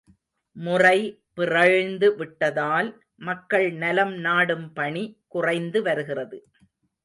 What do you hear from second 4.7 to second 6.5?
பணி குறைந்து வருகிறது.